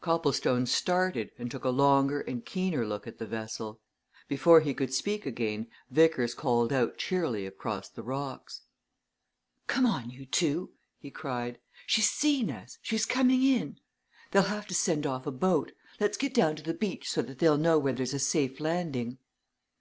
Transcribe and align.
Copplestone 0.00 0.66
started, 0.66 1.32
and 1.36 1.50
took 1.50 1.64
a 1.64 1.68
longer 1.68 2.20
and 2.20 2.46
keener 2.46 2.86
look 2.86 3.08
at 3.08 3.18
the 3.18 3.26
vessel. 3.26 3.80
Before 4.28 4.60
he 4.60 4.72
could 4.72 4.94
speak 4.94 5.26
again, 5.26 5.66
Vickers 5.90 6.32
called 6.32 6.72
out 6.72 6.96
cheerily 6.96 7.44
across 7.44 7.88
the 7.88 8.04
rocks. 8.04 8.60
"Come 9.66 9.84
on, 9.84 10.10
you 10.10 10.26
two!" 10.26 10.70
he 11.00 11.10
cried. 11.10 11.58
"She's 11.88 12.08
seen 12.08 12.52
us 12.52 12.78
she's 12.82 13.04
coming 13.04 13.42
in. 13.42 13.80
They'll 14.30 14.42
have 14.42 14.68
to 14.68 14.74
send 14.74 15.08
off 15.08 15.26
a 15.26 15.32
boat. 15.32 15.72
Let's 15.98 16.18
get 16.18 16.32
down 16.34 16.54
to 16.54 16.62
the 16.62 16.72
beach, 16.74 17.10
so 17.10 17.20
that 17.22 17.40
they'll 17.40 17.58
know 17.58 17.76
where 17.80 17.94
there's 17.94 18.14
a 18.14 18.20
safe 18.20 18.60
landing." 18.60 19.18